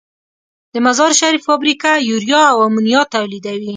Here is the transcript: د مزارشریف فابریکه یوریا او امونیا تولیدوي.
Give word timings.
د 0.73 0.75
مزارشریف 0.85 1.43
فابریکه 1.47 1.91
یوریا 2.09 2.41
او 2.53 2.57
امونیا 2.67 3.01
تولیدوي. 3.13 3.69